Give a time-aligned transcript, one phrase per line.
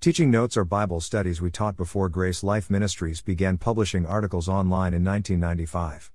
[0.00, 4.94] Teaching notes are Bible studies we taught before Grace Life Ministries began publishing articles online
[4.94, 6.12] in 1995.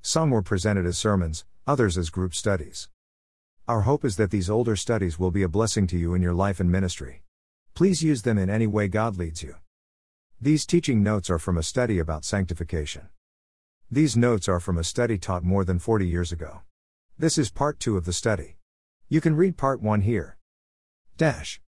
[0.00, 2.88] Some were presented as sermons, others as group studies.
[3.68, 6.32] Our hope is that these older studies will be a blessing to you in your
[6.32, 7.24] life and ministry.
[7.74, 9.56] Please use them in any way God leads you.
[10.40, 13.10] These teaching notes are from a study about sanctification.
[13.90, 16.62] These notes are from a study taught more than 40 years ago.
[17.18, 18.56] This is part 2 of the study.
[19.10, 20.38] You can read part 1 here.
[21.18, 21.60] Dash.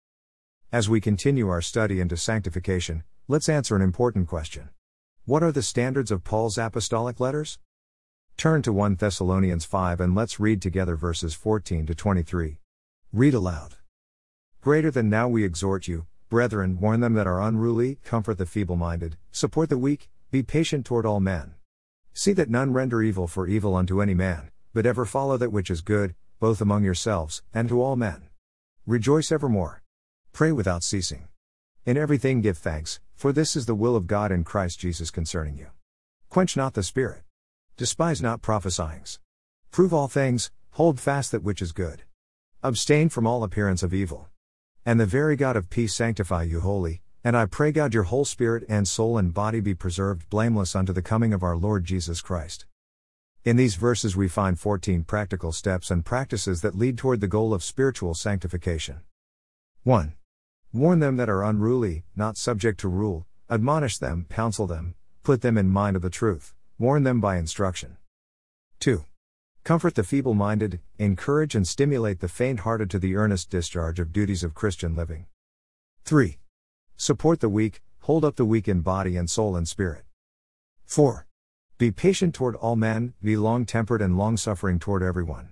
[0.70, 4.68] As we continue our study into sanctification, let's answer an important question.
[5.24, 7.58] What are the standards of Paul's apostolic letters?
[8.36, 12.58] Turn to 1 Thessalonians 5 and let's read together verses 14 to 23.
[13.14, 13.76] Read aloud.
[14.60, 18.76] Greater than now we exhort you, brethren, warn them that are unruly, comfort the feeble
[18.76, 21.54] minded, support the weak, be patient toward all men.
[22.12, 25.70] See that none render evil for evil unto any man, but ever follow that which
[25.70, 28.28] is good, both among yourselves, and to all men.
[28.84, 29.82] Rejoice evermore.
[30.38, 31.26] Pray without ceasing.
[31.84, 35.58] In everything give thanks, for this is the will of God in Christ Jesus concerning
[35.58, 35.66] you.
[36.28, 37.22] Quench not the Spirit.
[37.76, 39.18] Despise not prophesyings.
[39.72, 42.02] Prove all things, hold fast that which is good.
[42.62, 44.28] Abstain from all appearance of evil.
[44.86, 48.24] And the very God of peace sanctify you wholly, and I pray God your whole
[48.24, 52.20] spirit and soul and body be preserved blameless unto the coming of our Lord Jesus
[52.20, 52.64] Christ.
[53.44, 57.52] In these verses we find 14 practical steps and practices that lead toward the goal
[57.52, 59.00] of spiritual sanctification.
[59.82, 60.14] 1.
[60.78, 65.58] Warn them that are unruly, not subject to rule, admonish them, counsel them, put them
[65.58, 66.54] in mind of the truth.
[66.78, 67.96] Warn them by instruction.
[68.78, 69.04] 2.
[69.64, 74.12] Comfort the feeble minded, encourage and stimulate the faint hearted to the earnest discharge of
[74.12, 75.26] duties of Christian living.
[76.04, 76.38] 3.
[76.96, 80.04] Support the weak, hold up the weak in body and soul and spirit.
[80.84, 81.26] 4.
[81.78, 85.48] Be patient toward all men, be long tempered and long suffering toward everyone.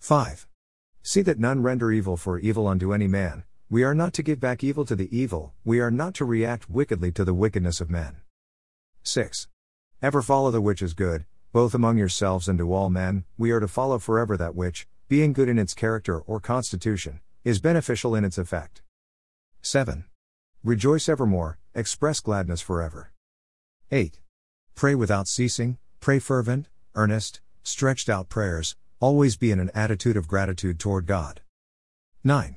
[0.00, 0.46] 5.
[1.02, 4.38] See that none render evil for evil unto any man, we are not to give
[4.38, 7.90] back evil to the evil, we are not to react wickedly to the wickedness of
[7.90, 8.16] men.
[9.02, 9.48] 6.
[10.02, 13.60] Ever follow the which is good, both among yourselves and to all men, we are
[13.60, 18.24] to follow forever that which, being good in its character or constitution, is beneficial in
[18.24, 18.82] its effect.
[19.62, 20.04] 7.
[20.62, 23.12] Rejoice evermore, express gladness forever.
[23.90, 24.20] 8.
[24.74, 30.28] Pray without ceasing, pray fervent, earnest, stretched out prayers, always be in an attitude of
[30.28, 31.40] gratitude toward God.
[32.22, 32.56] 9.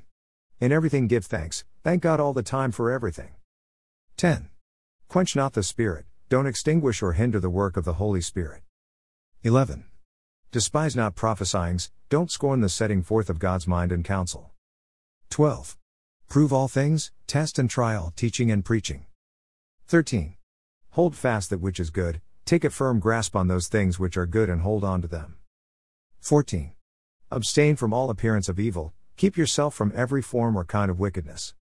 [0.59, 3.35] In everything give thanks, thank God all the time for everything.
[4.17, 4.49] 10.
[5.07, 8.63] Quench not the Spirit, don't extinguish or hinder the work of the Holy Spirit.
[9.43, 9.85] 11.
[10.51, 14.49] Despise not prophesyings, don't scorn the setting forth of God's mind and counsel.
[15.29, 15.77] 12.
[16.27, 19.05] Prove all things, test and trial, teaching and preaching.
[19.85, 20.37] 13.
[20.91, 24.25] Hold fast that which is good, take a firm grasp on those things which are
[24.25, 25.35] good and hold on to them.
[26.19, 26.71] 14.
[27.29, 31.55] Abstain from all appearance of evil, keep yourself from every form or kind of wickedness.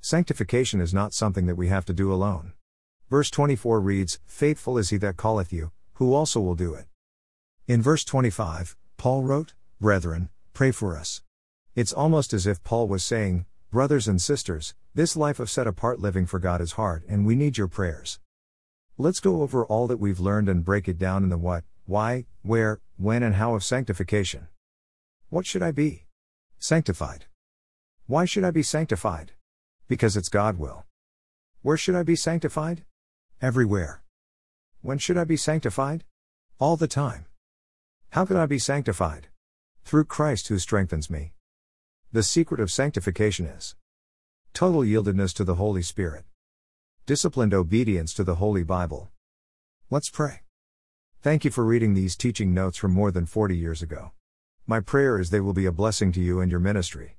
[0.00, 2.52] Sanctification is not something that we have to do alone.
[3.10, 6.86] Verse 24 reads, Faithful is he that calleth you, who also will do it.
[7.66, 11.22] In verse 25, Paul wrote, Brethren, pray for us.
[11.74, 15.98] It's almost as if Paul was saying, Brothers and sisters, this life of set apart
[15.98, 18.20] living for God is hard and we need your prayers.
[18.96, 22.26] Let's go over all that we've learned and break it down in the what, why,
[22.42, 24.46] where, when, and how of sanctification.
[25.30, 26.05] What should I be?
[26.58, 27.26] Sanctified.
[28.06, 29.32] Why should I be sanctified?
[29.88, 30.84] Because it's God will.
[31.62, 32.84] Where should I be sanctified?
[33.42, 34.02] Everywhere.
[34.80, 36.04] When should I be sanctified?
[36.58, 37.26] All the time.
[38.10, 39.28] How could I be sanctified?
[39.84, 41.32] Through Christ who strengthens me.
[42.12, 43.76] The secret of sanctification is
[44.54, 46.24] total yieldedness to the Holy Spirit,
[47.04, 49.10] disciplined obedience to the Holy Bible.
[49.90, 50.40] Let's pray.
[51.20, 54.12] Thank you for reading these teaching notes from more than 40 years ago.
[54.68, 57.16] My prayer is they will be a blessing to you and your ministry.